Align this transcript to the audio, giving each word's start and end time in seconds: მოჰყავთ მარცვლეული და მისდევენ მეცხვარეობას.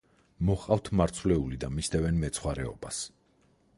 მოჰყავთ 0.47 0.89
მარცვლეული 1.01 1.59
და 1.65 1.69
მისდევენ 1.75 2.19
მეცხვარეობას. 2.25 3.03